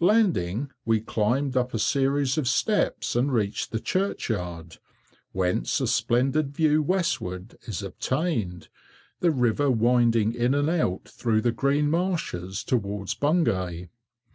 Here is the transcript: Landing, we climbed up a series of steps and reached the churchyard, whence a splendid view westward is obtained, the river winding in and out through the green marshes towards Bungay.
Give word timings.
Landing, 0.00 0.70
we 0.86 0.98
climbed 1.02 1.58
up 1.58 1.74
a 1.74 1.78
series 1.78 2.38
of 2.38 2.48
steps 2.48 3.14
and 3.14 3.30
reached 3.30 3.70
the 3.70 3.78
churchyard, 3.80 4.78
whence 5.32 5.78
a 5.78 5.86
splendid 5.86 6.52
view 6.54 6.82
westward 6.82 7.58
is 7.66 7.82
obtained, 7.82 8.70
the 9.20 9.30
river 9.30 9.70
winding 9.70 10.34
in 10.34 10.54
and 10.54 10.70
out 10.70 11.06
through 11.06 11.42
the 11.42 11.52
green 11.52 11.90
marshes 11.90 12.64
towards 12.64 13.12
Bungay. 13.12 13.90